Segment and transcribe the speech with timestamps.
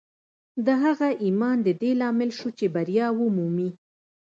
[0.65, 3.69] د هغه ایمان د دې لامل شو چې بریا ومومي